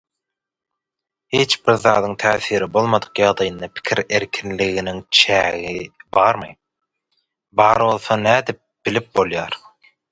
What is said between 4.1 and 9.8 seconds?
erkinliginiň çägi barmy, bar bolsa nädip bilip bolar?